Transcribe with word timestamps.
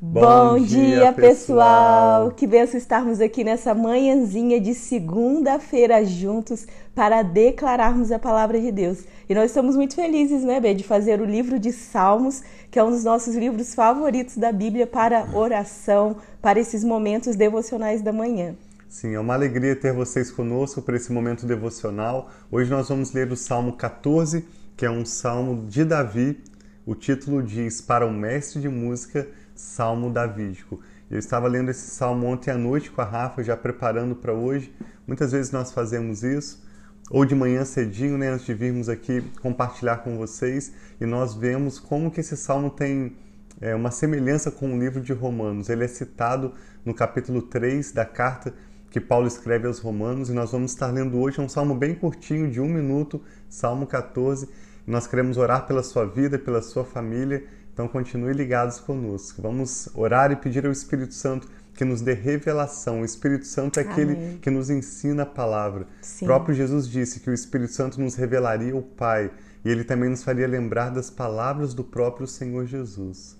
Bom, 0.00 0.58
dia, 0.58 1.12
pessoal! 1.12 2.30
Que 2.32 2.46
benção 2.46 2.76
estarmos 2.76 3.20
aqui 3.20 3.44
nessa 3.44 3.74
manhãzinha 3.74 4.60
de 4.60 4.74
segunda-feira 4.74 6.04
juntos 6.04 6.66
para 6.94 7.22
declararmos 7.22 8.10
a 8.12 8.18
palavra 8.18 8.60
de 8.60 8.70
Deus. 8.72 9.04
E 9.28 9.34
nós 9.34 9.46
estamos 9.46 9.76
muito 9.76 9.94
felizes, 9.94 10.42
né, 10.42 10.60
Bê, 10.60 10.74
de 10.74 10.84
fazer 10.84 11.20
o 11.20 11.24
livro 11.24 11.58
de 11.58 11.72
Salmos, 11.72 12.42
que 12.70 12.78
é 12.78 12.84
um 12.84 12.90
dos 12.90 13.04
nossos 13.04 13.34
livros 13.34 13.74
favoritos 13.74 14.36
da 14.36 14.52
Bíblia 14.52 14.86
para 14.86 15.28
oração, 15.32 16.16
para 16.42 16.60
esses 16.60 16.84
momentos 16.84 17.36
devocionais 17.36 18.02
da 18.02 18.12
manhã. 18.12 18.54
Sim, 18.88 19.14
é 19.14 19.20
uma 19.20 19.34
alegria 19.34 19.74
ter 19.74 19.92
vocês 19.92 20.30
conosco 20.30 20.82
para 20.82 20.96
esse 20.96 21.12
momento 21.12 21.46
devocional. 21.46 22.30
Hoje 22.50 22.70
nós 22.70 22.88
vamos 22.88 23.12
ler 23.12 23.30
o 23.32 23.36
Salmo 23.36 23.72
14, 23.72 24.44
que 24.76 24.84
é 24.84 24.90
um 24.90 25.04
salmo 25.04 25.66
de 25.66 25.84
Davi. 25.84 26.42
O 26.84 26.94
título 26.94 27.42
diz: 27.42 27.80
Para 27.80 28.06
o 28.06 28.12
mestre 28.12 28.60
de 28.60 28.68
música 28.68 29.26
salmo 29.54 30.10
davídico. 30.10 30.80
Eu 31.10 31.18
estava 31.18 31.46
lendo 31.46 31.70
esse 31.70 31.90
salmo 31.90 32.26
ontem 32.26 32.50
à 32.50 32.58
noite 32.58 32.90
com 32.90 33.00
a 33.00 33.04
Rafa, 33.04 33.42
já 33.42 33.56
preparando 33.56 34.16
para 34.16 34.32
hoje. 34.32 34.74
Muitas 35.06 35.32
vezes 35.32 35.52
nós 35.52 35.70
fazemos 35.72 36.22
isso, 36.22 36.64
ou 37.10 37.24
de 37.24 37.34
manhã 37.34 37.64
cedinho, 37.64 38.18
né, 38.18 38.30
antes 38.30 38.46
de 38.46 38.54
virmos 38.54 38.88
aqui 38.88 39.22
compartilhar 39.40 39.98
com 39.98 40.16
vocês, 40.16 40.72
e 41.00 41.06
nós 41.06 41.34
vemos 41.34 41.78
como 41.78 42.10
que 42.10 42.20
esse 42.20 42.36
salmo 42.36 42.70
tem 42.70 43.16
é, 43.60 43.74
uma 43.74 43.90
semelhança 43.90 44.50
com 44.50 44.74
o 44.74 44.78
livro 44.78 45.00
de 45.00 45.12
Romanos. 45.12 45.68
Ele 45.68 45.84
é 45.84 45.88
citado 45.88 46.52
no 46.84 46.94
capítulo 46.94 47.42
3 47.42 47.92
da 47.92 48.04
carta 48.04 48.52
que 48.90 49.00
Paulo 49.00 49.26
escreve 49.26 49.66
aos 49.66 49.80
Romanos, 49.80 50.30
e 50.30 50.32
nós 50.32 50.52
vamos 50.52 50.70
estar 50.70 50.86
lendo 50.86 51.18
hoje 51.18 51.40
é 51.40 51.42
um 51.42 51.48
salmo 51.48 51.74
bem 51.74 51.94
curtinho, 51.96 52.48
de 52.50 52.60
um 52.60 52.68
minuto, 52.68 53.20
Salmo 53.48 53.86
14. 53.86 54.48
Nós 54.86 55.06
queremos 55.06 55.36
orar 55.36 55.66
pela 55.66 55.82
sua 55.82 56.06
vida, 56.06 56.38
pela 56.38 56.62
sua 56.62 56.84
família 56.84 57.44
então 57.74 57.88
continue 57.88 58.32
ligados 58.32 58.78
conosco. 58.78 59.42
Vamos 59.42 59.88
orar 59.94 60.30
e 60.30 60.36
pedir 60.36 60.64
ao 60.64 60.70
Espírito 60.70 61.12
Santo 61.12 61.48
que 61.74 61.84
nos 61.84 62.00
dê 62.00 62.14
revelação. 62.14 63.00
O 63.00 63.04
Espírito 63.04 63.46
Santo 63.46 63.80
é 63.80 63.82
aquele 63.82 64.12
Amém. 64.12 64.38
que 64.40 64.48
nos 64.48 64.70
ensina 64.70 65.24
a 65.24 65.26
palavra. 65.26 65.88
Sim. 66.00 66.24
O 66.24 66.28
próprio 66.28 66.54
Jesus 66.54 66.88
disse 66.88 67.18
que 67.18 67.28
o 67.28 67.34
Espírito 67.34 67.72
Santo 67.72 68.00
nos 68.00 68.14
revelaria 68.14 68.76
o 68.76 68.80
Pai 68.80 69.28
e 69.64 69.68
ele 69.68 69.82
também 69.82 70.08
nos 70.08 70.22
faria 70.22 70.46
lembrar 70.46 70.90
das 70.90 71.10
palavras 71.10 71.74
do 71.74 71.82
próprio 71.82 72.28
Senhor 72.28 72.64
Jesus. 72.64 73.36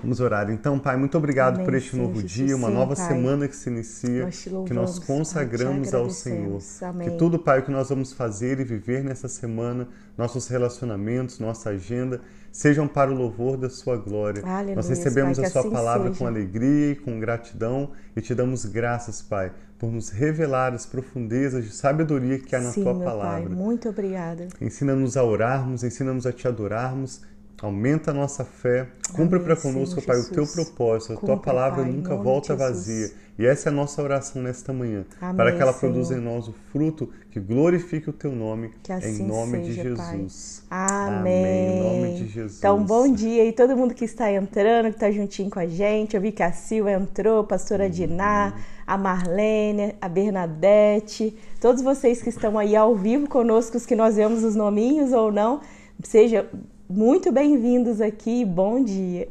Vamos 0.00 0.20
orar. 0.20 0.50
Então, 0.50 0.78
Pai, 0.78 0.96
muito 0.96 1.18
obrigado 1.18 1.56
Amém, 1.56 1.66
por 1.66 1.74
este 1.74 1.94
novo 1.94 2.22
dia, 2.22 2.56
uma 2.56 2.68
sim, 2.68 2.74
nova 2.74 2.96
pai. 2.96 3.08
semana 3.08 3.46
que 3.46 3.54
se 3.54 3.68
inicia, 3.68 4.24
nós 4.24 4.46
louvamos, 4.46 4.68
que 4.68 4.74
nós 4.74 4.98
consagramos 4.98 5.92
ao 5.92 6.08
Senhor. 6.08 6.60
Amém. 6.80 7.10
Que 7.10 7.18
tudo, 7.18 7.38
Pai, 7.38 7.60
o 7.60 7.62
que 7.62 7.70
nós 7.70 7.90
vamos 7.90 8.12
fazer 8.12 8.58
e 8.58 8.64
viver 8.64 9.04
nessa 9.04 9.28
semana, 9.28 9.86
nossos 10.16 10.48
relacionamentos, 10.48 11.38
nossa 11.38 11.70
agenda, 11.70 12.22
sejam 12.52 12.86
para 12.86 13.10
o 13.10 13.14
louvor 13.14 13.56
da 13.56 13.68
Sua 13.70 13.96
glória. 13.96 14.44
Aleluia, 14.46 14.76
nós 14.76 14.88
recebemos 14.88 15.38
pai, 15.38 15.46
a 15.46 15.50
Sua 15.50 15.62
assim 15.62 15.70
palavra 15.70 16.08
seja. 16.08 16.18
com 16.18 16.26
alegria 16.26 16.92
e 16.92 16.96
com 16.96 17.18
gratidão 17.18 17.90
e 18.14 18.20
te 18.20 18.34
damos 18.34 18.64
graças, 18.66 19.22
Pai, 19.22 19.50
por 19.78 19.90
nos 19.90 20.10
revelar 20.10 20.74
as 20.74 20.86
profundezas 20.86 21.64
de 21.64 21.70
sabedoria 21.72 22.38
que 22.38 22.54
há 22.54 22.60
na 22.60 22.70
Sim, 22.70 22.84
Tua 22.84 22.94
palavra. 23.00 23.48
Pai, 23.48 23.56
muito 23.56 23.88
obrigada. 23.88 24.46
Ensina-nos 24.60 25.16
a 25.16 25.24
orarmos, 25.24 25.82
ensina-nos 25.82 26.26
a 26.26 26.32
Te 26.32 26.46
adorarmos 26.46 27.22
Aumenta 27.62 28.10
a 28.10 28.14
nossa 28.14 28.44
fé. 28.44 28.88
Cumpre 29.12 29.38
para 29.38 29.54
conosco, 29.54 30.00
Sim, 30.00 30.06
Pai, 30.06 30.16
Jesus. 30.16 30.32
o 30.32 30.34
teu 30.34 30.46
propósito. 30.48 31.12
A 31.12 31.16
tua 31.16 31.36
palavra 31.36 31.84
pai, 31.84 31.92
nunca 31.92 32.16
volta 32.16 32.56
vazia. 32.56 33.12
E 33.38 33.46
essa 33.46 33.70
é 33.70 33.72
a 33.72 33.74
nossa 33.74 34.02
oração 34.02 34.42
nesta 34.42 34.72
manhã. 34.72 35.06
Amém, 35.20 35.36
para 35.36 35.52
que 35.52 35.62
ela 35.62 35.72
Senhor. 35.72 35.92
produza 35.92 36.14
em 36.14 36.20
nós 36.20 36.48
o 36.48 36.52
fruto 36.70 37.08
que 37.30 37.40
glorifique 37.40 38.10
o 38.10 38.12
teu 38.12 38.30
nome. 38.30 38.70
Assim 38.88 39.22
em 39.22 39.26
nome 39.26 39.58
seja, 39.58 39.68
de 39.68 39.74
Jesus. 39.74 40.62
Amém. 40.70 41.16
Amém. 41.16 41.78
Em 41.78 41.82
nome 41.82 42.14
de 42.18 42.28
Jesus. 42.28 42.58
Então, 42.58 42.84
bom 42.84 43.10
dia 43.10 43.44
e 43.46 43.52
todo 43.52 43.74
mundo 43.74 43.94
que 43.94 44.04
está 44.04 44.30
entrando, 44.30 44.90
que 44.90 44.96
está 44.96 45.10
juntinho 45.10 45.48
com 45.48 45.58
a 45.58 45.66
gente. 45.66 46.14
Eu 46.14 46.20
vi 46.20 46.30
que 46.30 46.42
a 46.42 46.52
Silva 46.52 46.92
entrou, 46.92 47.40
a 47.40 47.44
pastora 47.44 47.84
uhum. 47.84 47.90
Diná, 47.90 48.54
a 48.86 48.98
Marlene, 48.98 49.94
a 49.98 50.08
Bernadette, 50.10 51.34
todos 51.58 51.82
vocês 51.82 52.20
que 52.20 52.28
estão 52.28 52.58
aí 52.58 52.76
ao 52.76 52.94
vivo 52.94 53.26
conosco, 53.28 53.78
os 53.78 53.86
que 53.86 53.96
nós 53.96 54.16
vemos 54.16 54.44
os 54.44 54.54
nominhos 54.54 55.12
ou 55.12 55.32
não. 55.32 55.62
Seja 56.02 56.46
muito 56.88 57.32
bem-vindos 57.32 58.02
aqui, 58.02 58.44
bom 58.44 58.84
dia. 58.84 59.26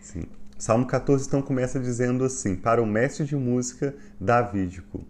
Sim. 0.00 0.22
Salmo 0.58 0.86
14 0.86 1.26
então 1.26 1.42
começa 1.42 1.78
dizendo 1.78 2.24
assim: 2.24 2.56
Para 2.56 2.82
o 2.82 2.86
mestre 2.86 3.24
de 3.24 3.36
música 3.36 3.94
davídico, 4.20 5.00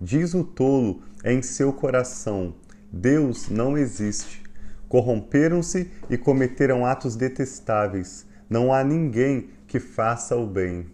diz 0.00 0.34
o 0.34 0.44
tolo 0.44 1.02
em 1.24 1.42
seu 1.42 1.72
coração: 1.72 2.54
Deus 2.92 3.48
não 3.48 3.76
existe. 3.76 4.42
Corromperam-se 4.88 5.90
e 6.08 6.18
cometeram 6.18 6.84
atos 6.84 7.14
detestáveis. 7.14 8.26
Não 8.48 8.72
há 8.72 8.82
ninguém 8.82 9.50
que 9.66 9.78
faça 9.78 10.36
o 10.36 10.46
bem. 10.46 10.86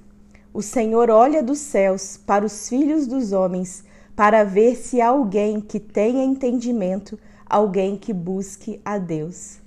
O 0.53 0.61
Senhor 0.61 1.11
olha 1.11 1.43
dos 1.43 1.59
céus 1.59 2.17
para 2.17 2.45
os 2.45 2.69
filhos 2.69 3.07
dos 3.07 3.33
homens, 3.33 3.85
para 4.15 4.45
ver 4.45 4.77
se 4.77 5.01
há 5.01 5.09
alguém 5.09 5.61
que 5.61 5.81
tenha 5.81 6.25
entendimento, 6.25 7.19
alguém 7.49 7.97
que 7.97 8.13
busque 8.13 8.81
a 8.85 8.99
Deus 8.99 9.61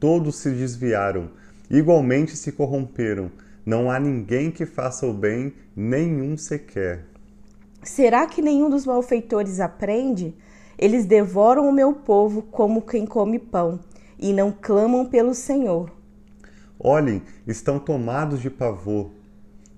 todos 0.00 0.36
se 0.36 0.50
desviaram, 0.50 1.30
igualmente 1.70 2.36
se 2.36 2.52
corromperam. 2.52 3.30
Não 3.68 3.90
há 3.90 4.00
ninguém 4.00 4.50
que 4.50 4.64
faça 4.64 5.06
o 5.06 5.12
bem, 5.12 5.52
nenhum 5.76 6.38
sequer. 6.38 7.04
Será 7.82 8.26
que 8.26 8.40
nenhum 8.40 8.70
dos 8.70 8.86
malfeitores 8.86 9.60
aprende? 9.60 10.34
Eles 10.78 11.04
devoram 11.04 11.68
o 11.68 11.72
meu 11.72 11.92
povo 11.92 12.40
como 12.40 12.80
quem 12.80 13.04
come 13.04 13.38
pão, 13.38 13.78
e 14.18 14.32
não 14.32 14.50
clamam 14.50 15.04
pelo 15.04 15.34
Senhor. 15.34 15.92
Olhem, 16.80 17.20
estão 17.46 17.78
tomados 17.78 18.40
de 18.40 18.48
pavor, 18.48 19.10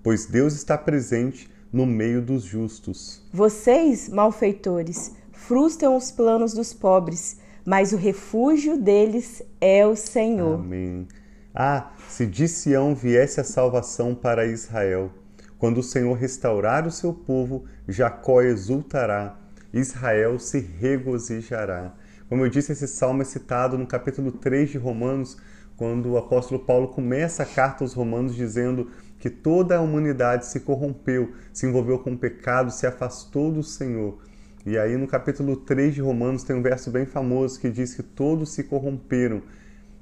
pois 0.05 0.25
Deus 0.25 0.55
está 0.55 0.79
presente 0.79 1.51
no 1.73 1.85
meio 1.85 2.23
dos 2.23 2.45
justos. 2.45 3.21
Vocês, 3.33 4.09
malfeitores, 4.09 5.17
frustram 5.33 5.97
os 5.97 6.13
planos 6.13 6.55
dos 6.55 6.73
pobres 6.73 7.41
mas 7.65 7.93
o 7.93 7.97
refúgio 7.97 8.77
deles 8.79 9.43
é 9.61 9.87
o 9.87 9.95
Senhor. 9.95 10.61
Amém. 10.61 11.07
Ah, 11.55 11.91
se 12.09 12.27
de 12.27 12.47
Sião 12.47 12.95
viesse 12.95 13.41
a 13.41 13.45
salvação 13.45 14.15
para 14.15 14.47
Israel. 14.47 15.11
Quando 15.59 15.79
o 15.79 15.83
Senhor 15.83 16.15
restaurar 16.15 16.87
o 16.87 16.93
seu 16.93 17.13
povo, 17.13 17.65
Jacó 17.89 18.41
exultará, 18.41 19.37
Israel 19.73 20.39
se 20.39 20.61
regozijará. 20.61 21.93
Como 22.29 22.45
eu 22.45 22.49
disse, 22.49 22.71
esse 22.71 22.87
salmo 22.87 23.23
é 23.23 23.25
citado 23.25 23.77
no 23.77 23.85
capítulo 23.85 24.31
3 24.31 24.71
de 24.71 24.79
Romanos, 24.79 25.37
quando 25.77 26.11
o 26.11 26.17
apóstolo 26.17 26.65
Paulo 26.65 26.87
começa 26.87 27.43
a 27.43 27.47
carta 27.47 27.83
aos 27.83 27.95
Romanos 27.95 28.37
dizendo 28.37 28.89
que 29.19 29.29
toda 29.29 29.77
a 29.77 29.81
humanidade 29.81 30.47
se 30.47 30.61
corrompeu, 30.61 31.33
se 31.53 31.67
envolveu 31.67 31.99
com 31.99 32.13
o 32.13 32.19
pecado, 32.19 32.71
se 32.71 32.87
afastou 32.87 33.51
do 33.51 33.65
Senhor. 33.65 34.19
E 34.65 34.79
aí 34.79 34.97
no 34.97 35.09
capítulo 35.09 35.57
3 35.57 35.97
de 35.97 36.01
Romanos 36.01 36.45
tem 36.45 36.55
um 36.55 36.63
verso 36.63 36.93
bem 36.93 37.07
famoso 37.07 37.59
que 37.59 37.71
diz 37.71 37.93
que 37.95 38.05
todos 38.05 38.53
se 38.53 38.63
corromperam 38.63 39.43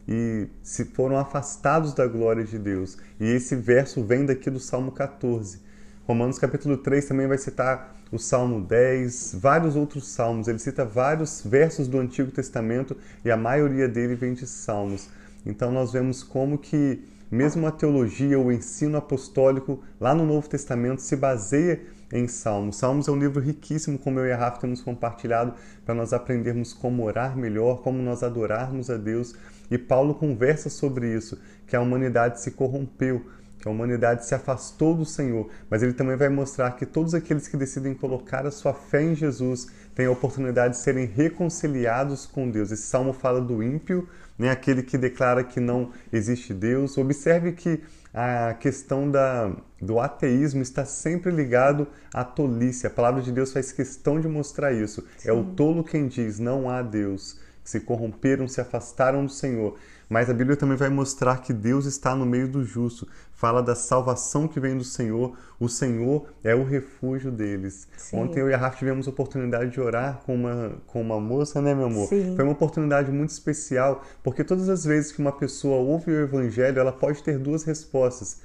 e 0.08 0.48
se 0.62 0.86
foram 0.86 1.18
afastados 1.18 1.92
da 1.92 2.06
glória 2.06 2.42
de 2.42 2.58
Deus. 2.58 2.96
E 3.20 3.26
esse 3.26 3.54
verso 3.54 4.02
vem 4.02 4.24
daqui 4.24 4.48
do 4.48 4.58
Salmo 4.58 4.90
14. 4.90 5.60
Romanos 6.06 6.38
capítulo 6.38 6.78
3 6.78 7.04
também 7.04 7.26
vai 7.26 7.36
citar 7.36 7.94
o 8.10 8.18
Salmo 8.18 8.62
10, 8.62 9.36
vários 9.38 9.76
outros 9.76 10.08
salmos. 10.08 10.48
Ele 10.48 10.58
cita 10.58 10.82
vários 10.82 11.42
versos 11.44 11.86
do 11.86 11.98
Antigo 11.98 12.30
Testamento 12.30 12.96
e 13.22 13.30
a 13.30 13.36
maioria 13.36 13.86
dele 13.86 14.14
vem 14.14 14.32
de 14.32 14.46
salmos. 14.46 15.10
Então 15.44 15.70
nós 15.70 15.92
vemos 15.92 16.22
como 16.22 16.56
que 16.56 17.04
mesmo 17.30 17.66
a 17.66 17.70
teologia, 17.70 18.38
o 18.40 18.50
ensino 18.50 18.96
apostólico 18.96 19.82
lá 20.00 20.14
no 20.14 20.24
Novo 20.24 20.48
Testamento 20.48 21.02
se 21.02 21.14
baseia 21.14 21.82
em 22.12 22.26
Salmos. 22.26 22.76
Salmos 22.76 23.08
é 23.08 23.10
um 23.10 23.18
livro 23.18 23.40
riquíssimo, 23.40 23.98
como 23.98 24.18
eu 24.18 24.26
e 24.26 24.32
a 24.32 24.36
Rafa 24.36 24.60
temos 24.60 24.80
compartilhado, 24.80 25.54
para 25.84 25.94
nós 25.94 26.12
aprendermos 26.12 26.72
como 26.72 27.04
orar 27.04 27.36
melhor, 27.36 27.82
como 27.82 28.02
nós 28.02 28.22
adorarmos 28.22 28.90
a 28.90 28.96
Deus. 28.96 29.34
E 29.70 29.76
Paulo 29.76 30.14
conversa 30.14 30.70
sobre 30.70 31.14
isso, 31.14 31.38
que 31.66 31.76
a 31.76 31.80
humanidade 31.80 32.40
se 32.40 32.52
corrompeu, 32.52 33.24
que 33.58 33.68
a 33.68 33.70
humanidade 33.70 34.24
se 34.24 34.34
afastou 34.34 34.94
do 34.94 35.04
Senhor, 35.04 35.48
mas 35.68 35.82
ele 35.82 35.92
também 35.92 36.16
vai 36.16 36.28
mostrar 36.28 36.70
que 36.72 36.86
todos 36.86 37.12
aqueles 37.12 37.48
que 37.48 37.56
decidem 37.56 37.92
colocar 37.92 38.46
a 38.46 38.50
sua 38.50 38.72
fé 38.72 39.02
em 39.02 39.14
Jesus 39.14 39.66
têm 39.94 40.06
a 40.06 40.10
oportunidade 40.10 40.74
de 40.74 40.80
serem 40.80 41.06
reconciliados 41.06 42.24
com 42.24 42.48
Deus. 42.48 42.70
Esse 42.70 42.84
salmo 42.84 43.12
fala 43.12 43.40
do 43.40 43.62
ímpio, 43.62 44.08
né, 44.38 44.50
aquele 44.50 44.82
que 44.82 44.96
declara 44.96 45.42
que 45.42 45.58
não 45.58 45.90
existe 46.12 46.54
Deus. 46.54 46.96
Observe 46.96 47.52
que 47.52 47.82
a 48.20 48.52
questão 48.54 49.08
da, 49.08 49.52
do 49.80 50.00
ateísmo 50.00 50.60
está 50.60 50.84
sempre 50.84 51.30
ligado 51.30 51.86
à 52.12 52.24
tolice. 52.24 52.84
A 52.84 52.90
palavra 52.90 53.22
de 53.22 53.30
Deus 53.30 53.52
faz 53.52 53.70
questão 53.70 54.20
de 54.20 54.26
mostrar 54.26 54.72
isso. 54.72 55.06
Sim. 55.18 55.28
É 55.28 55.32
o 55.32 55.44
tolo 55.44 55.84
quem 55.84 56.08
diz 56.08 56.40
não 56.40 56.68
há 56.68 56.82
Deus. 56.82 57.38
Se 57.62 57.78
corromperam, 57.78 58.48
se 58.48 58.60
afastaram 58.60 59.24
do 59.24 59.30
Senhor. 59.30 59.78
Mas 60.08 60.30
a 60.30 60.34
Bíblia 60.34 60.56
também 60.56 60.76
vai 60.76 60.88
mostrar 60.88 61.42
que 61.42 61.52
Deus 61.52 61.84
está 61.84 62.14
no 62.14 62.24
meio 62.24 62.48
do 62.48 62.64
justo. 62.64 63.06
Fala 63.32 63.62
da 63.62 63.74
salvação 63.74 64.48
que 64.48 64.58
vem 64.58 64.76
do 64.76 64.84
Senhor. 64.84 65.36
O 65.60 65.68
Senhor 65.68 66.26
é 66.42 66.54
o 66.54 66.64
refúgio 66.64 67.30
deles. 67.30 67.86
Sim. 67.96 68.16
Ontem 68.16 68.40
eu 68.40 68.48
e 68.48 68.54
a 68.54 68.56
Rafa 68.56 68.78
tivemos 68.78 69.06
a 69.06 69.10
oportunidade 69.10 69.70
de 69.70 69.80
orar 69.80 70.22
com 70.24 70.34
uma, 70.34 70.72
com 70.86 71.00
uma 71.02 71.20
moça, 71.20 71.60
né, 71.60 71.74
meu 71.74 71.86
amor? 71.86 72.08
Sim. 72.08 72.34
Foi 72.34 72.44
uma 72.44 72.52
oportunidade 72.52 73.12
muito 73.12 73.30
especial, 73.30 74.02
porque 74.22 74.42
todas 74.42 74.68
as 74.68 74.84
vezes 74.84 75.12
que 75.12 75.20
uma 75.20 75.32
pessoa 75.32 75.76
ouve 75.76 76.10
o 76.10 76.20
Evangelho, 76.22 76.80
ela 76.80 76.92
pode 76.92 77.22
ter 77.22 77.38
duas 77.38 77.64
respostas 77.64 78.40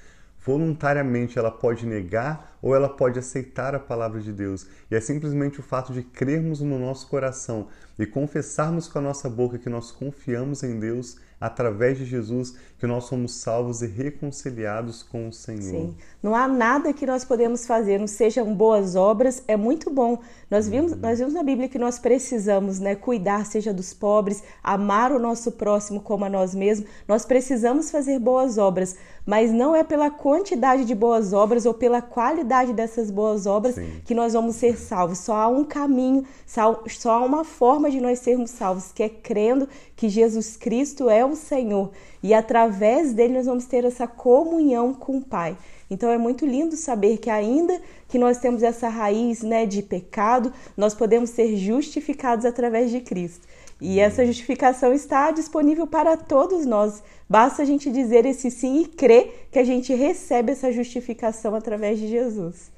voluntariamente 0.46 1.40
ela 1.40 1.52
pode 1.52 1.86
negar 1.86 2.53
ou 2.64 2.74
ela 2.74 2.88
pode 2.88 3.20
aceitar 3.20 3.76
a 3.76 3.80
palavra 3.80 4.22
de 4.22 4.32
Deus. 4.32 4.66
E 4.90 4.96
é 4.96 5.02
simplesmente 5.02 5.60
o 5.60 5.64
fato 5.64 5.92
de 5.92 6.02
crermos 6.02 6.62
no 6.62 6.80
nosso 6.80 7.08
coração 7.08 7.68
e 8.00 8.06
confessarmos 8.06 8.88
com 8.88 9.00
a 9.00 9.02
nossa 9.02 9.30
boca 9.30 9.60
que 9.60 9.70
nós 9.70 9.92
confiamos 9.92 10.64
em 10.64 10.80
Deus 10.80 11.18
através 11.44 11.98
de 11.98 12.06
Jesus 12.06 12.56
que 12.80 12.88
nós 12.88 13.04
somos 13.04 13.36
salvos 13.36 13.82
e 13.82 13.88
reconciliados 13.88 15.04
com 15.04 15.28
o 15.28 15.34
Senhor. 15.34 15.62
Sim. 15.62 15.96
Não 16.22 16.34
há 16.34 16.48
nada 16.48 16.94
que 16.94 17.06
nós 17.06 17.26
podemos 17.26 17.66
fazer, 17.66 17.98
não 17.98 18.08
sejam 18.08 18.54
boas 18.56 18.96
obras, 18.96 19.44
é 19.46 19.58
muito 19.58 19.90
bom. 19.90 20.20
Nós 20.50 20.70
vimos, 20.70 20.94
uhum. 20.94 21.00
nós 21.02 21.20
vimos 21.20 21.34
na 21.34 21.44
Bíblia 21.44 21.68
que 21.68 21.78
nós 21.78 22.00
precisamos, 22.00 22.80
né, 22.80 22.96
cuidar 22.96 23.46
seja 23.46 23.74
dos 23.74 23.94
pobres, 23.94 24.42
amar 24.64 25.12
o 25.12 25.20
nosso 25.20 25.52
próximo 25.52 26.00
como 26.00 26.24
a 26.24 26.30
nós 26.30 26.56
mesmos. 26.56 26.90
Nós 27.08 27.26
precisamos 27.26 27.92
fazer 27.92 28.20
boas 28.20 28.58
obras, 28.58 28.96
mas 29.26 29.52
não 29.52 29.76
é 29.76 29.84
pela 29.84 30.10
quantidade 30.10 30.86
de 30.86 30.96
boas 30.96 31.34
obras 31.34 31.66
ou 31.66 31.74
pela 31.74 32.02
qualidade 32.02 32.53
dessas 32.74 33.10
boas 33.10 33.46
obras 33.46 33.76
Sim. 33.76 34.02
que 34.06 34.14
nós 34.14 34.34
vamos 34.34 34.56
ser 34.56 34.78
salvos. 34.78 35.20
Só 35.20 35.36
há 35.36 35.48
um 35.48 35.64
caminho, 35.64 36.24
só, 36.46 36.84
só 36.88 37.12
há 37.12 37.26
uma 37.26 37.44
forma 37.44 37.90
de 37.90 38.00
nós 38.00 38.20
sermos 38.20 38.52
salvos, 38.52 38.92
que 38.92 39.02
é 39.02 39.10
crendo 39.10 39.68
que 39.96 40.08
Jesus 40.08 40.56
Cristo 40.56 41.10
é 41.10 41.26
o 41.26 41.36
Senhor 41.36 41.92
e 42.24 42.34
através 42.34 43.14
dele 43.14 43.34
nós 43.34 43.46
vamos 43.46 43.66
ter 43.66 43.84
essa 43.84 44.08
comunhão 44.08 44.94
com 44.94 45.18
o 45.18 45.22
Pai. 45.22 45.58
Então 45.90 46.10
é 46.10 46.18
muito 46.18 46.46
lindo 46.46 46.76
saber 46.78 47.18
que 47.18 47.30
ainda 47.30 47.80
que 48.08 48.18
nós 48.18 48.38
temos 48.38 48.64
essa 48.64 48.88
raiz, 48.88 49.44
né, 49.44 49.66
de 49.66 49.84
pecado, 49.84 50.54
nós 50.78 50.94
podemos 50.94 51.30
ser 51.32 51.56
justificados 51.58 52.46
através 52.46 52.90
de 52.90 53.02
Cristo. 53.02 53.46
E 53.86 54.00
essa 54.00 54.26
justificação 54.26 54.94
está 54.94 55.30
disponível 55.32 55.86
para 55.86 56.16
todos 56.16 56.66
nós. 56.66 57.04
Basta 57.30 57.64
a 57.64 57.66
gente 57.66 57.92
dizer 57.92 58.26
esse 58.26 58.50
sim 58.50 58.82
e 58.82 58.86
crer 58.88 59.50
que 59.52 59.60
a 59.60 59.64
gente 59.66 59.94
recebe 59.94 60.54
essa 60.54 60.72
justificação 60.72 61.54
através 61.54 62.00
de 62.00 62.08
Jesus. 62.08 62.72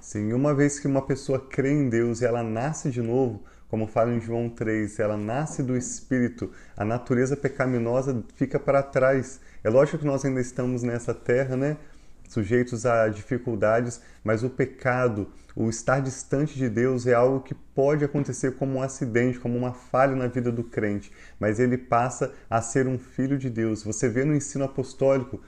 Sim, 0.00 0.32
uma 0.32 0.54
vez 0.54 0.78
que 0.78 0.86
uma 0.86 1.02
pessoa 1.02 1.40
crê 1.40 1.72
em 1.72 1.88
Deus 1.88 2.20
e 2.20 2.24
ela 2.24 2.44
nasce 2.44 2.88
de 2.88 3.02
novo, 3.02 3.42
como 3.68 3.88
fala 3.88 4.14
em 4.14 4.20
João 4.20 4.48
3, 4.48 5.00
ela 5.00 5.16
nasce 5.16 5.60
do 5.60 5.76
Espírito, 5.76 6.52
a 6.76 6.84
natureza 6.84 7.36
pecaminosa 7.36 8.22
fica 8.36 8.60
para 8.60 8.80
trás. 8.80 9.40
É 9.64 9.68
lógico 9.68 9.98
que 9.98 10.06
nós 10.06 10.24
ainda 10.24 10.40
estamos 10.40 10.84
nessa 10.84 11.12
terra, 11.12 11.56
né? 11.56 11.76
Sujeitos 12.28 12.84
a 12.86 13.08
dificuldades, 13.08 14.00
mas 14.22 14.42
o 14.42 14.50
pecado, 14.50 15.28
o 15.54 15.68
estar 15.68 16.00
distante 16.00 16.56
de 16.56 16.68
Deus 16.68 17.06
é 17.06 17.14
algo 17.14 17.40
que 17.40 17.54
pode 17.54 18.04
acontecer 18.04 18.56
como 18.56 18.78
um 18.78 18.82
acidente, 18.82 19.38
como 19.38 19.56
uma 19.56 19.72
falha 19.72 20.16
na 20.16 20.26
vida 20.26 20.50
do 20.50 20.64
crente, 20.64 21.12
mas 21.38 21.60
ele 21.60 21.78
passa 21.78 22.32
a 22.50 22.60
ser 22.60 22.86
um 22.88 22.98
filho 22.98 23.38
de 23.38 23.48
Deus. 23.48 23.82
Você 23.84 24.08
vê 24.08 24.24
no 24.24 24.34
ensino 24.34 24.64
apostólico 24.64 25.40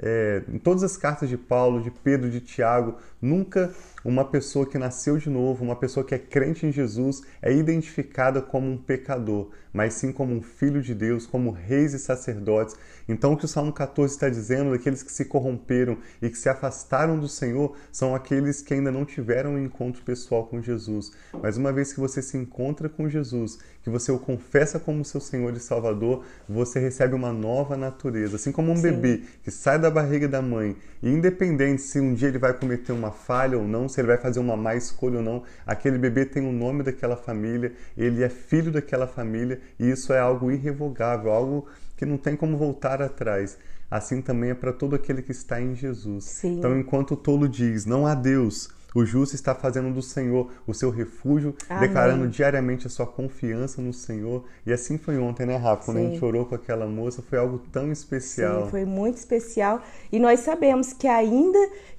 é, 0.00 0.44
em 0.48 0.58
todas 0.58 0.84
as 0.84 0.96
cartas 0.96 1.28
de 1.28 1.36
Paulo, 1.36 1.82
de 1.82 1.90
Pedro, 1.90 2.30
de 2.30 2.40
Tiago, 2.40 2.96
nunca 3.20 3.72
uma 4.04 4.24
pessoa 4.24 4.64
que 4.64 4.78
nasceu 4.78 5.18
de 5.18 5.28
novo, 5.28 5.64
uma 5.64 5.74
pessoa 5.74 6.06
que 6.06 6.14
é 6.14 6.18
crente 6.18 6.64
em 6.64 6.70
Jesus, 6.70 7.22
é 7.42 7.52
identificada 7.52 8.40
como 8.40 8.70
um 8.70 8.78
pecador, 8.78 9.50
mas 9.72 9.94
sim 9.94 10.12
como 10.12 10.32
um 10.32 10.40
filho 10.40 10.80
de 10.80 10.94
Deus, 10.94 11.26
como 11.26 11.50
reis 11.50 11.94
e 11.94 11.98
sacerdotes. 11.98 12.76
Então, 13.08 13.32
o 13.32 13.36
que 13.36 13.46
o 13.46 13.48
Salmo 13.48 13.72
14 13.72 14.12
está 14.12 14.28
dizendo, 14.28 14.74
aqueles 14.74 15.02
que 15.02 15.10
se 15.10 15.24
corromperam 15.24 15.96
e 16.20 16.28
que 16.28 16.36
se 16.36 16.48
afastaram 16.48 17.18
do 17.18 17.26
Senhor, 17.26 17.74
são 17.90 18.14
aqueles 18.14 18.60
que 18.60 18.74
ainda 18.74 18.92
não 18.92 19.04
tiveram 19.04 19.52
um 19.54 19.64
encontro 19.64 20.02
pessoal 20.02 20.46
com 20.46 20.60
Jesus. 20.60 21.10
Mas 21.42 21.56
uma 21.56 21.72
vez 21.72 21.92
que 21.92 22.00
você 22.00 22.20
se 22.20 22.36
encontra 22.36 22.88
com 22.88 23.08
Jesus, 23.08 23.58
que 23.82 23.88
você 23.88 24.12
o 24.12 24.18
confessa 24.18 24.78
como 24.78 25.04
seu 25.04 25.20
Senhor 25.20 25.54
e 25.54 25.60
Salvador, 25.60 26.22
você 26.46 26.78
recebe 26.78 27.14
uma 27.14 27.32
nova 27.32 27.76
natureza. 27.76 28.36
Assim 28.36 28.52
como 28.52 28.70
um 28.70 28.76
sim. 28.76 28.82
bebê 28.82 29.22
que 29.42 29.50
sai 29.50 29.78
da 29.78 29.90
barriga 29.90 30.28
da 30.28 30.42
mãe, 30.42 30.76
e 31.02 31.08
independente 31.08 31.80
se 31.80 31.98
um 31.98 32.12
dia 32.12 32.28
ele 32.28 32.38
vai 32.38 32.52
cometer 32.52 32.92
uma 32.92 33.10
falha 33.10 33.56
ou 33.56 33.66
não, 33.66 33.88
se 33.88 34.00
ele 34.00 34.08
vai 34.08 34.18
fazer 34.18 34.40
uma 34.40 34.56
má 34.56 34.74
escolha 34.74 35.18
ou 35.18 35.24
não, 35.24 35.42
aquele 35.66 35.96
bebê 35.96 36.26
tem 36.26 36.46
o 36.46 36.52
nome 36.52 36.82
daquela 36.82 37.16
família, 37.16 37.72
ele 37.96 38.22
é 38.22 38.28
filho 38.28 38.70
daquela 38.70 39.06
família 39.06 39.60
e 39.78 39.90
isso 39.90 40.12
é 40.12 40.18
algo 40.18 40.50
irrevogável, 40.50 41.32
algo 41.32 41.66
que 41.98 42.06
não 42.06 42.16
tem 42.16 42.36
como 42.36 42.56
voltar 42.56 43.02
atrás. 43.02 43.58
Assim 43.90 44.22
também 44.22 44.50
é 44.50 44.54
para 44.54 44.72
todo 44.72 44.94
aquele 44.94 45.20
que 45.20 45.32
está 45.32 45.60
em 45.60 45.74
Jesus. 45.74 46.24
Sim. 46.24 46.58
Então, 46.58 46.78
enquanto 46.78 47.12
o 47.12 47.16
tolo 47.16 47.48
diz, 47.48 47.84
não 47.84 48.06
há 48.06 48.14
Deus, 48.14 48.68
o 48.94 49.04
justo 49.04 49.34
está 49.34 49.54
fazendo 49.54 49.92
do 49.92 50.00
Senhor 50.00 50.50
o 50.66 50.72
seu 50.72 50.90
refúgio, 50.90 51.54
Amém. 51.68 51.88
declarando 51.88 52.28
diariamente 52.28 52.86
a 52.86 52.90
sua 52.90 53.06
confiança 53.06 53.82
no 53.82 53.92
Senhor. 53.92 54.44
E 54.64 54.72
assim 54.72 54.96
foi 54.96 55.18
ontem, 55.18 55.46
né, 55.46 55.56
Rafa? 55.56 55.86
Quando 55.86 55.98
Sim. 55.98 56.06
a 56.06 56.10
gente 56.10 56.24
orou 56.24 56.46
com 56.46 56.54
aquela 56.54 56.86
moça, 56.86 57.22
foi 57.22 57.38
algo 57.38 57.58
tão 57.72 57.90
especial. 57.90 58.64
Sim, 58.64 58.70
foi 58.70 58.84
muito 58.84 59.16
especial. 59.16 59.82
E 60.12 60.18
nós 60.18 60.40
sabemos 60.40 60.92
que 60.92 61.08
ainda 61.08 61.58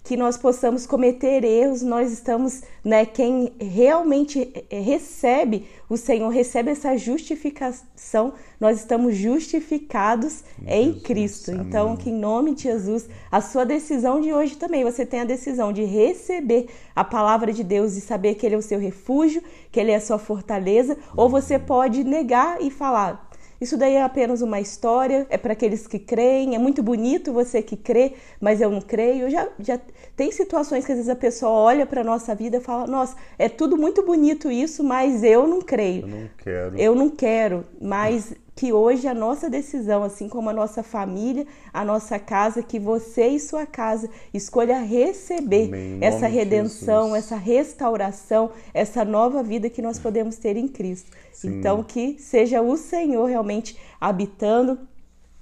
que 0.10 0.18
nós 0.18 0.38
possamos 0.38 0.88
cometer 0.88 1.44
erros, 1.44 1.84
nós 1.84 2.12
estamos, 2.12 2.64
né, 2.84 3.06
quem 3.06 3.54
realmente 3.60 4.52
recebe 4.72 5.68
o 5.88 5.96
Senhor, 5.96 6.30
recebe 6.30 6.72
essa 6.72 6.98
justificação, 6.98 8.34
nós 8.60 8.80
estamos 8.80 9.16
justificados 9.16 10.44
em, 10.66 10.90
em 10.90 11.00
Cristo. 11.00 11.52
Amém. 11.52 11.64
Então, 11.64 11.96
que 11.96 12.10
em 12.10 12.18
nome 12.18 12.56
de 12.56 12.64
Jesus, 12.64 13.08
a 13.32 13.40
sua 13.40 13.64
decisão 13.64 14.20
de 14.20 14.34
hoje 14.34 14.58
também, 14.58 14.84
você 14.84 15.06
tem 15.06 15.20
a 15.20 15.26
decisão 15.26 15.72
de 15.72 15.84
receber 15.84 16.66
a 16.96 17.04
palavra 17.04 17.54
de 17.54 17.64
Deus 17.64 17.96
e 17.96 18.02
saber 18.02 18.34
que 18.34 18.48
Ele 18.48 18.56
é 18.56 18.58
o 18.58 18.64
seu 18.64 18.80
refúgio, 18.80 19.44
que 19.72 19.80
Ele 19.80 19.92
é 19.92 19.98
a 19.98 20.02
sua 20.02 20.18
fortaleza, 20.18 20.98
ou 21.16 21.30
você 21.30 21.60
pode 21.60 22.04
negar 22.04 22.60
e 22.60 22.72
falar: 22.72 23.29
isso 23.60 23.78
daí 23.78 23.96
é 23.96 24.02
apenas 24.02 24.42
uma 24.42 24.60
história, 24.60 25.28
é 25.30 25.38
para 25.38 25.54
aqueles 25.54 25.86
que 25.86 26.00
creem, 26.00 26.56
é 26.56 26.60
muito 26.60 26.82
bonito 26.82 27.34
você 27.34 27.62
que 27.62 27.76
crê, 27.76 28.14
mas 28.40 28.62
eu 28.62 28.70
não 28.70 28.82
creio. 28.82 29.30
Já, 29.30 29.48
já 29.60 29.80
tem 30.16 30.32
situações 30.32 30.86
que 30.86 30.92
às 30.92 30.98
vezes 30.98 31.10
a 31.10 31.16
pessoa 31.16 31.52
olha 31.52 31.86
para 31.86 32.04
nossa 32.04 32.34
vida 32.34 32.58
e 32.58 32.62
fala: 32.62 32.88
"Nossa, 32.88 33.16
é 33.38 33.50
tudo 33.50 33.78
muito 33.78 34.04
bonito 34.04 34.50
isso, 34.50 34.84
mas 34.84 35.24
eu 35.24 35.48
não 35.48 35.62
creio". 35.62 36.04
Eu 36.04 36.08
não 36.08 36.30
quero. 36.38 36.78
Eu 36.78 36.96
não 36.96 37.10
quero, 37.10 37.66
mas 37.82 38.34
que 38.60 38.74
hoje 38.74 39.08
a 39.08 39.14
nossa 39.14 39.50
decisão, 39.50 40.04
assim 40.04 40.28
como 40.28 40.50
a 40.50 40.54
nossa 40.54 40.84
família, 40.84 41.48
a 41.74 41.86
nossa 41.86 42.20
casa, 42.20 42.62
que 42.62 42.78
você 42.78 43.30
e 43.30 43.40
sua 43.40 43.66
casa 43.66 44.10
escolha 44.34 44.82
receber 44.82 45.72
essa 46.02 46.28
redenção, 46.28 47.16
essa 47.16 47.38
restauração, 47.38 48.52
essa 48.74 49.06
nova 49.06 49.42
vida 49.42 49.70
que 49.70 49.82
nós 49.82 49.98
podemos 49.98 50.36
ter 50.36 50.58
em 50.58 50.68
Cristo. 50.68 51.10
Sim. 51.32 51.58
Então 51.58 51.82
que 51.82 52.18
seja 52.20 52.62
o 52.62 52.76
Senhor 52.76 53.28
realmente 53.28 53.78
habitando 53.98 54.78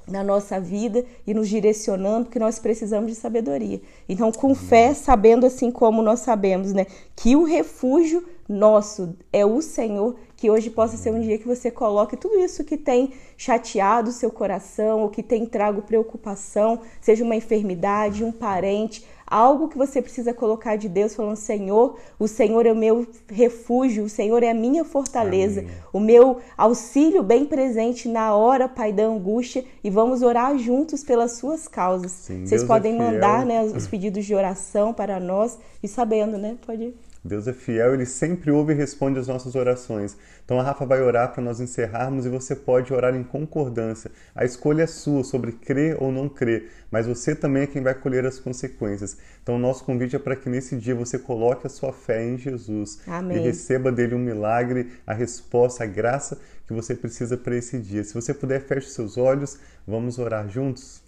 na 0.08 0.24
nossa 0.24 0.60
vida 0.60 1.04
e 1.25 1.34
nos 1.34 1.50
direcionando, 1.50 2.25
porque 2.25 2.38
nós 2.38 2.60
precisamos 2.60 3.12
de 3.12 3.16
sabedoria. 3.16 3.81
Então, 4.08 4.31
com 4.31 4.56
fé, 4.56 4.94
sabendo 4.94 5.45
assim 5.45 5.69
como 5.69 6.02
nós 6.02 6.21
sabemos, 6.21 6.71
né, 6.71 6.86
que 7.16 7.36
o 7.36 7.44
refúgio 7.44 8.24
nosso 8.47 9.16
é 9.31 9.45
o 9.45 9.61
Senhor, 9.61 10.16
que 10.35 10.49
hoje 10.49 10.69
possa 10.69 10.95
ser 10.97 11.11
um 11.11 11.19
dia 11.19 11.37
que 11.37 11.47
você 11.47 11.69
coloque 11.69 12.16
tudo 12.16 12.39
isso 12.39 12.63
que 12.63 12.77
tem 12.77 13.13
chateado 13.35 14.09
o 14.09 14.13
seu 14.13 14.31
coração, 14.31 15.01
ou 15.01 15.09
que 15.09 15.23
tem 15.23 15.45
trago 15.45 15.81
preocupação, 15.81 16.81
seja 17.01 17.23
uma 17.23 17.35
enfermidade, 17.35 18.23
um 18.23 18.31
parente, 18.31 19.06
algo 19.28 19.68
que 19.68 19.78
você 19.78 20.02
precisa 20.02 20.34
colocar 20.34 20.78
de 20.78 20.88
Deus, 20.88 21.14
falando: 21.14 21.36
Senhor, 21.36 21.98
o 22.18 22.28
Senhor 22.28 22.66
é 22.66 22.72
o 22.72 22.76
meu 22.76 23.06
refúgio, 23.30 24.06
o 24.06 24.10
Senhor 24.10 24.42
é 24.42 24.50
a 24.50 24.54
minha 24.54 24.86
fortaleza, 24.86 25.60
Amém. 25.62 25.74
o 25.94 26.00
meu 26.00 26.38
auxílio 26.57 27.22
bem 27.22 27.46
presente 27.46 28.07
na 28.07 28.34
hora, 28.34 28.68
Pai, 28.69 28.94
da 28.94 29.04
angústia, 29.04 29.66
e 29.84 29.90
vamos 29.90 30.22
orar 30.22 30.57
juntos 30.57 31.04
pelas 31.04 31.34
suas 31.34 31.68
causas. 31.68 32.12
Sim, 32.12 32.46
Vocês 32.46 32.62
Deus 32.62 32.64
é 32.64 32.68
podem 32.68 32.96
é 32.96 32.98
mandar 32.98 33.46
né, 33.46 33.62
os 33.62 33.88
pedidos 33.88 34.26
de 34.26 34.34
oração 34.34 34.94
para 34.94 35.19
nós 35.19 35.57
e 35.84 35.88
sabendo, 35.88 36.38
né? 36.38 36.57
Pode 36.66 36.84
ir. 36.84 37.07
Deus 37.28 37.48
é 37.48 37.54
fiel, 37.54 37.94
ele 37.94 38.06
sempre 38.06 38.50
ouve 38.52 38.74
e 38.74 38.76
responde 38.76 39.19
as 39.19 39.28
nossas 39.28 39.54
orações. 39.54 40.16
Então 40.46 40.60
a 40.60 40.64
Rafa 40.64 40.86
vai 40.86 41.02
orar 41.02 41.34
para 41.34 41.44
nós 41.44 41.60
encerrarmos 41.60 42.26
e 42.26 42.30
você 42.30 42.56
pode 42.56 42.94
orar 42.94 43.14
em 43.16 43.24
concordância. 43.24 44.10
A 44.34 44.46
escolha 44.46 44.84
é 44.84 44.88
sua 44.88 45.24
sobre 45.24 45.52
crer 45.52 45.98
ou 46.02 46.12
não 46.12 46.30
crer, 46.30 46.72
mas 46.90 47.06
você 47.06 47.36
também 47.36 47.64
é 47.64 47.68
quem 47.68 47.84
vai 47.84 47.94
colher 47.94 48.26
as 48.26 48.40
consequências. 48.40 49.17
Então 49.42 49.56
o 49.56 49.59
nosso 49.59 49.83
convite 49.83 50.16
é 50.16 50.19
para 50.19 50.36
que 50.36 50.50
nesse 50.50 50.76
dia 50.76 50.94
você 50.94 51.18
coloque 51.18 51.66
a 51.66 51.69
sua 51.69 51.94
fé 51.94 52.24
em 52.26 52.38
Jesus 52.38 53.00
Amém. 53.07 53.38
e 53.38 53.40
receba 53.40 53.92
dele 53.92 54.14
um 54.14 54.19
milagre, 54.19 54.92
a 55.06 55.14
resposta, 55.14 55.83
a 55.83 55.88
graça 55.88 56.38
que 56.68 56.74
você 56.74 56.94
precisa 56.94 57.38
para 57.38 57.56
esse 57.56 57.80
dia. 57.80 58.04
Se 58.04 58.14
você 58.14 58.33
puder, 58.33 58.62
feche 58.62 58.90
seus 58.90 59.18
olhos, 59.18 59.57
vamos 59.88 60.19
orar 60.19 60.50
juntos. 60.50 61.06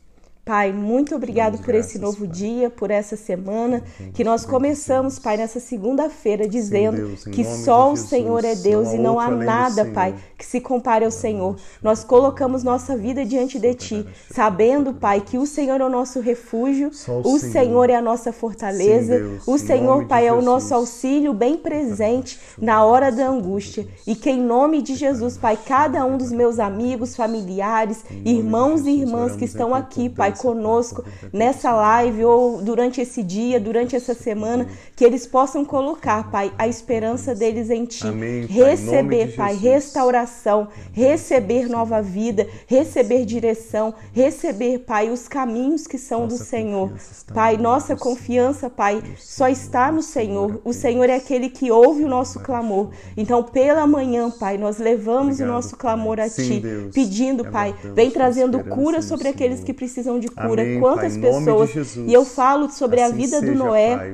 Pai, 0.50 0.74
muito 0.74 1.14
obrigado 1.14 1.52
Damos 1.52 1.66
por 1.68 1.74
graças, 1.74 1.92
esse 1.92 2.00
novo 2.00 2.26
pai. 2.26 2.28
dia, 2.30 2.70
por 2.72 2.90
essa 2.90 3.16
semana 3.16 3.84
que 4.16 4.24
nós 4.24 4.48
começamos, 4.48 5.20
Pai, 5.20 5.38
nessa 5.38 5.60
segunda-feira, 5.60 6.48
dizendo 6.48 6.98
Deus, 7.06 7.24
que 7.26 7.46
só 7.46 7.92
o 7.92 7.96
Senhor 7.96 8.44
é 8.44 8.56
Deus 8.56 8.92
e 8.92 8.98
não 8.98 9.20
há 9.20 9.30
nada, 9.30 9.86
Pai, 9.86 10.16
que 10.36 10.44
se 10.44 10.60
compare 10.60 11.06
ao 11.06 11.12
Senhor. 11.12 11.56
Nós 11.84 12.04
colocamos 12.04 12.64
nossa 12.64 12.98
vida 12.98 13.24
diante 13.24 13.60
de 13.60 13.76
Ti, 13.76 14.08
sabendo, 14.32 14.92
Pai, 14.92 15.22
que 15.22 15.38
o 15.38 15.46
Senhor 15.46 15.80
é 15.82 15.86
o 15.86 15.90
nosso 15.90 16.20
refúgio, 16.20 16.90
o 17.08 17.38
Senhor. 17.38 17.92
É 17.92 17.96
a 17.96 18.02
nossa 18.02 18.34
fortaleza, 18.34 19.40
o 19.46 19.56
Senhor, 19.60 20.06
Pai, 20.06 20.28
é 20.28 20.34
o 20.34 20.42
nosso 20.42 20.74
auxílio 20.74 21.32
bem 21.32 21.58
presente 21.58 22.40
na 22.58 22.84
hora 22.84 23.12
da 23.12 23.28
angústia. 23.28 23.88
E 24.08 24.16
que 24.16 24.32
em 24.32 24.42
nome 24.42 24.82
de 24.82 24.96
Jesus, 24.96 25.38
Pai, 25.38 25.60
cada 25.64 26.04
um 26.06 26.18
dos 26.18 26.32
meus 26.32 26.58
amigos, 26.58 27.16
familiares, 27.16 28.04
irmãos 28.26 28.88
e 28.88 28.90
irmãs 28.90 29.36
que 29.36 29.46
estão 29.46 29.76
aqui, 29.76 30.10
Pai, 30.10 30.39
conosco 30.40 31.04
nessa 31.32 31.72
live 31.72 32.26
ou 32.26 32.62
durante 32.62 33.02
esse 33.02 33.22
dia, 33.22 33.60
durante 33.60 33.96
essa 33.96 34.14
semana, 34.14 34.68
que 34.96 35.04
eles 35.04 35.28
possam 35.28 35.64
colocar, 35.66 36.32
Pai, 36.32 36.52
a 36.58 36.68
esperança 36.68 37.36
deles 37.36 37.70
em 37.70 37.86
Ti. 37.86 38.08
Amém, 38.08 38.48
Pai. 38.48 38.56
Receber, 38.56 39.36
Pai, 39.36 39.56
restauração, 39.56 40.70
receber 40.92 41.68
nova 41.70 42.02
vida, 42.02 42.48
receber 42.68 43.26
direção, 43.26 43.94
receber, 44.14 44.80
Pai, 44.80 45.10
os 45.10 45.28
caminhos 45.28 45.86
que 45.86 45.98
são 45.98 46.28
do 46.28 46.38
Senhor. 46.38 46.92
Pai, 47.34 47.58
nossa 47.58 47.96
confiança, 47.96 48.70
Pai, 48.70 49.04
só 49.18 49.48
está 49.48 49.92
no 49.92 50.02
Senhor. 50.02 50.62
O 50.64 50.74
Senhor 50.74 51.10
é 51.10 51.16
aquele 51.16 51.50
que 51.50 51.72
ouve 51.72 52.04
o 52.04 52.08
nosso 52.08 52.40
clamor. 52.40 52.92
Então, 53.18 53.44
pela 53.44 53.86
manhã, 53.86 54.30
Pai, 54.32 54.58
nós 54.58 54.78
levamos 54.78 55.40
o 55.40 55.46
nosso 55.46 55.76
clamor 55.76 56.20
a 56.20 56.30
Ti, 56.30 56.62
pedindo, 56.94 57.46
Pai, 57.52 57.76
vem 57.94 58.10
trazendo 58.10 58.64
cura 58.64 59.02
sobre 59.02 59.28
aqueles 59.28 59.64
que 59.64 59.74
precisam 59.74 60.19
de 60.20 60.28
cura. 60.28 60.64
Quantas 60.80 61.18
pessoas. 61.18 61.96
E 61.96 62.14
eu 62.14 62.26
falo 62.26 62.70
sobre 62.70 63.02
a 63.02 63.10
vida 63.10 63.42
do 63.42 63.54
Noé, 63.56 64.14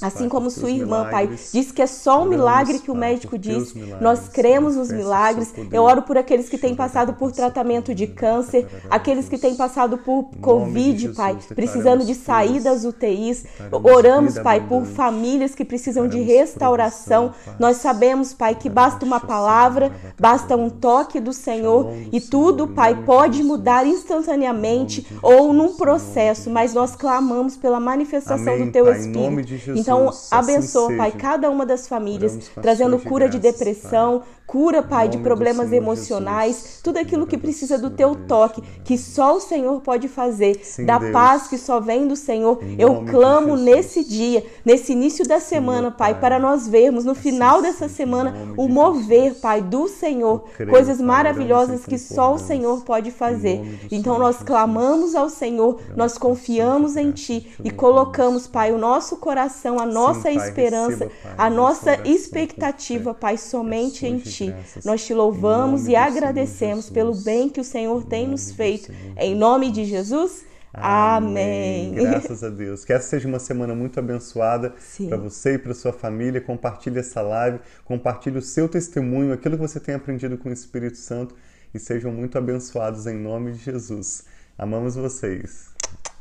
assim 0.00 0.28
como 0.28 0.50
sua 0.50 0.70
irmã, 0.70 1.08
Pai, 1.10 1.30
diz 1.52 1.70
que 1.72 1.82
é 1.82 1.86
só 1.86 2.22
um 2.22 2.26
milagre 2.26 2.78
que 2.78 2.90
o 2.90 2.94
médico 2.94 3.38
diz. 3.38 3.74
Nós 4.00 4.28
cremos 4.28 4.76
nos 4.76 4.90
milagres. 4.90 5.54
Eu 5.72 5.82
oro 5.82 6.02
por 6.02 6.18
aqueles 6.18 6.48
que 6.48 6.58
têm 6.58 6.74
passado 6.74 7.14
por 7.14 7.32
tratamento 7.32 7.94
de 7.94 8.06
câncer, 8.06 8.66
aqueles 8.90 9.28
que 9.28 9.38
têm 9.38 9.54
passado 9.54 9.98
por 9.98 10.30
Covid, 10.40 11.10
Pai, 11.10 11.38
precisando 11.54 12.04
de 12.04 12.14
sair 12.14 12.60
das 12.60 12.84
UTIs. 12.84 13.44
Oramos, 13.70 14.38
Pai, 14.38 14.60
por 14.66 14.84
famílias 14.84 15.54
que 15.54 15.64
precisam 15.64 16.08
de 16.08 16.20
restauração. 16.20 17.32
Nós 17.58 17.78
sabemos, 17.78 18.32
Pai, 18.32 18.54
que 18.54 18.68
basta 18.68 19.04
uma 19.04 19.20
palavra, 19.20 19.92
basta 20.18 20.56
um 20.56 20.70
toque 20.70 21.20
do 21.20 21.32
Senhor 21.32 21.92
e 22.12 22.20
tudo, 22.20 22.68
Pai, 22.68 22.94
pode 23.04 23.42
mudar 23.42 23.86
instantaneamente 23.86 25.06
ou 25.22 25.43
num 25.52 25.74
processo, 25.76 26.50
mas 26.50 26.72
nós 26.74 26.94
clamamos 26.96 27.56
pela 27.56 27.78
manifestação 27.80 28.58
do 28.58 28.70
Teu 28.70 28.90
Espírito. 28.92 29.54
Então, 29.76 30.10
abençoa, 30.30 30.96
Pai, 30.96 31.12
cada 31.12 31.50
uma 31.50 31.66
das 31.66 31.86
famílias, 31.86 32.50
trazendo 32.60 32.98
cura 32.98 33.28
de 33.28 33.38
depressão, 33.38 34.22
Cura, 34.46 34.82
Pai, 34.82 35.08
de 35.08 35.18
problemas 35.18 35.72
emocionais, 35.72 36.78
tudo 36.82 36.98
aquilo 36.98 37.26
que 37.26 37.38
precisa 37.38 37.78
do 37.78 37.88
teu 37.90 38.14
toque, 38.14 38.62
que 38.84 38.98
só 38.98 39.36
o 39.36 39.40
Senhor 39.40 39.80
pode 39.80 40.06
fazer, 40.06 40.60
Sim, 40.62 40.84
da 40.84 40.98
Deus. 40.98 41.12
paz 41.12 41.48
que 41.48 41.56
só 41.56 41.80
vem 41.80 42.06
do 42.06 42.14
Senhor. 42.14 42.58
Eu 42.78 43.04
clamo 43.10 43.56
nesse 43.56 44.04
dia, 44.04 44.44
nesse 44.64 44.92
início 44.92 45.26
da 45.26 45.40
semana, 45.40 45.90
Pai, 45.90 46.20
para 46.20 46.38
nós 46.38 46.68
vermos 46.68 47.06
no 47.06 47.14
final 47.14 47.62
dessa 47.62 47.88
semana 47.88 48.34
o 48.56 48.68
mover, 48.68 49.34
Pai, 49.40 49.62
do 49.62 49.88
Senhor, 49.88 50.44
coisas 50.70 51.00
maravilhosas 51.00 51.86
que 51.86 51.98
só 51.98 52.34
o 52.34 52.38
Senhor 52.38 52.84
pode 52.84 53.10
fazer. 53.10 53.80
Então 53.90 54.18
nós 54.18 54.42
clamamos 54.42 55.14
ao 55.14 55.30
Senhor, 55.30 55.80
nós 55.96 56.18
confiamos 56.18 56.96
em 56.96 57.10
Ti 57.12 57.56
e 57.64 57.70
colocamos, 57.70 58.46
Pai, 58.46 58.72
o 58.72 58.78
nosso 58.78 59.16
coração, 59.16 59.80
a 59.80 59.86
nossa 59.86 60.30
esperança, 60.30 61.10
a 61.38 61.48
nossa 61.48 61.98
expectativa, 62.06 63.14
Pai, 63.14 63.38
somente 63.38 64.06
em 64.06 64.18
Ti 64.18 64.33
ti. 64.36 64.54
Nós 64.84 65.04
te 65.04 65.14
louvamos 65.14 65.86
e 65.86 65.96
agradecemos 65.96 66.90
pelo 66.90 67.14
bem 67.14 67.48
que 67.48 67.60
o 67.60 67.64
Senhor 67.64 68.04
tem 68.04 68.26
nos 68.26 68.52
feito. 68.52 68.92
Em 69.16 69.34
nome 69.34 69.70
de 69.70 69.84
Jesus. 69.84 70.44
Amém. 70.72 71.92
Amém. 71.92 72.04
Graças 72.04 72.42
a 72.42 72.50
Deus. 72.50 72.84
Que 72.84 72.92
essa 72.92 73.08
seja 73.08 73.28
uma 73.28 73.38
semana 73.38 73.74
muito 73.74 73.98
abençoada 74.00 74.74
para 75.08 75.16
você 75.16 75.54
e 75.54 75.58
para 75.58 75.72
sua 75.72 75.92
família. 75.92 76.40
Compartilhe 76.40 76.98
essa 76.98 77.22
live, 77.22 77.60
compartilhe 77.84 78.38
o 78.38 78.42
seu 78.42 78.68
testemunho, 78.68 79.32
aquilo 79.32 79.56
que 79.56 79.62
você 79.62 79.78
tem 79.78 79.94
aprendido 79.94 80.36
com 80.36 80.48
o 80.48 80.52
Espírito 80.52 80.98
Santo 80.98 81.34
e 81.72 81.78
sejam 81.78 82.12
muito 82.12 82.36
abençoados 82.36 83.06
em 83.06 83.16
nome 83.16 83.52
de 83.52 83.58
Jesus. 83.58 84.24
Amamos 84.58 84.96
vocês. 84.96 85.72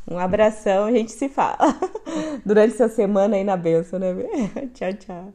Um 0.08 0.17
abração, 0.17 0.86
a 0.86 0.91
gente 0.91 1.12
se 1.12 1.29
fala 1.29 1.58
durante 2.46 2.74
essa 2.74 2.89
semana 2.89 3.38
aí 3.38 3.43
na 3.43 3.55
benção, 3.55 4.00
né? 4.00 4.13
tchau, 4.74 4.93
tchau. 4.93 5.34